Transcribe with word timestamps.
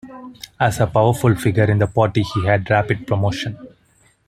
As 0.59 0.79
a 0.79 0.87
powerful 0.87 1.35
figure 1.35 1.69
in 1.69 1.77
the 1.77 1.85
party 1.85 2.23
he 2.23 2.43
had 2.43 2.67
rapid 2.71 3.05
promotion. 3.05 3.55